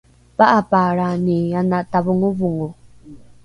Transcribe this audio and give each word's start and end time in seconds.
pa’apaalrani 0.37 1.37
ana 1.59 1.77
tavongovongo 1.91 2.69